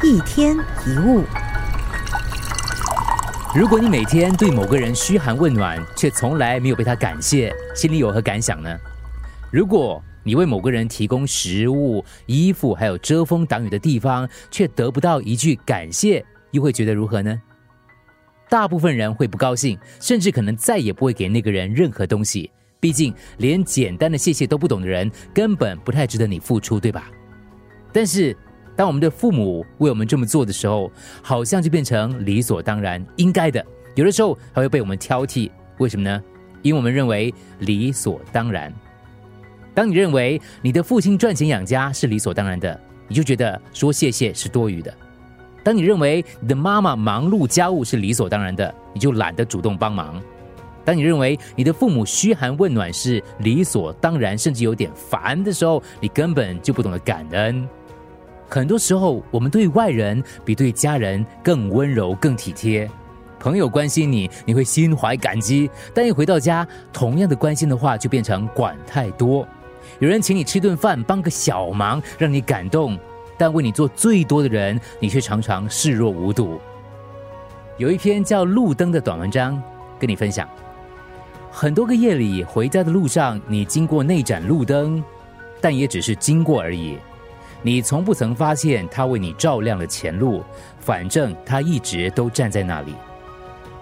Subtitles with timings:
[0.00, 1.24] 一天一物，
[3.52, 8.78] 如果你每天对某个人嘘寒问暖，却从来没有被他感谢，心里有何感想呢？
[9.50, 17.36] 如果你为某个人提供食物、衣服，还有遮风挡雨的地方，却得不到一句感谢，又会觉得如何呢？
[18.48, 22.48] 大部分人会不高兴，甚至可能再也不会给那个人任何东西。
[22.78, 27.10] 毕竟，连简单的谢谢都不懂的人，根本不太值得你付出，对吧？
[27.92, 28.36] 但是，
[28.78, 30.88] 当我们的父母为我们这么做的时候，
[31.20, 33.64] 好像就变成理所当然、应该的。
[33.96, 36.22] 有的时候还会被我们挑剔，为什么呢？
[36.62, 38.72] 因为我们认为理所当然。
[39.74, 44.92] 当你认为你的父亲赚钱养家是理所当然的，你就觉得说谢谢是多余的；
[45.64, 50.22] 当你认为你的妈妈忙碌家务是理所当然的，你就懒得主动帮忙；
[50.84, 57.68] 当你认为你的父母嘘寒问暖是理所当然，甚至有点烦的时候，你根本就不懂得感恩。
[58.50, 62.90] 很多时候，我们对外人比对家人更温柔、更体贴。
[63.38, 69.46] 朋友关心你，你会心怀感激；但一回到家，同样的关心的话就变成管太多。
[69.98, 72.98] 有人请你吃顿饭，帮个小忙，让你感动，
[73.36, 76.58] 但为你做最多的人，你却常常视若无睹。
[77.76, 79.62] 有一篇叫《路灯》的短文章，
[80.00, 80.48] 跟你分享：
[81.50, 85.04] 很多个夜里回家的路上，你经过那盏路灯，
[85.60, 86.98] 但也只是经过而已。
[87.62, 90.42] 你从不曾发现他为你照亮了前路，
[90.78, 92.94] 反正他一直都站在那里，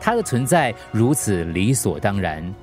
[0.00, 2.54] 他的存在如此理所当然。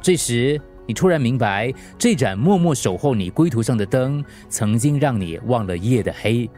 [0.00, 6.48] 这时，你突然明白，这盏默默守候你归途上的灯，曾经让你忘了夜的黑。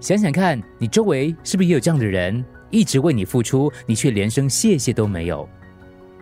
[0.00, 5.48] 想想看，你周围是不是也有这样的人，一直为你付出，你却连声谢谢都没有？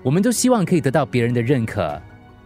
[0.03, 2.01] 我们都希望可以得到别人的认可，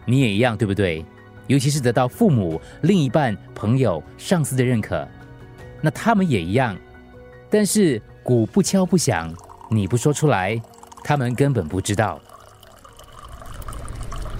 [0.05, 1.05] 你也一样，对不对？
[1.51, 5.06] 尤其是得到父母、另一半、朋友、上司的认可，
[5.81, 6.77] 那他们也一样。
[7.51, 9.34] 但是鼓不敲不响，
[9.69, 10.62] 你不说出来，
[11.03, 12.21] 他们根本不知道。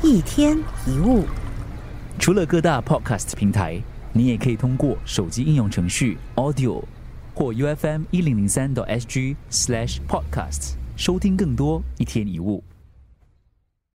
[0.05, 0.57] 一天
[0.87, 1.25] 一物，
[2.17, 3.83] 除了各大 podcast 平台，
[4.13, 6.81] 你也可以通过手机应用程序 Audio
[7.35, 12.63] 或 U F M 一零零三 SG slash podcasts 收听更多一天一物。